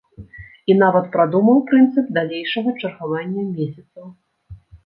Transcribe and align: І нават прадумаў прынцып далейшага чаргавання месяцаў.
І 0.73 0.75
нават 0.83 1.05
прадумаў 1.15 1.59
прынцып 1.73 2.09
далейшага 2.17 2.75
чаргавання 2.85 3.47
месяцаў. 3.55 4.05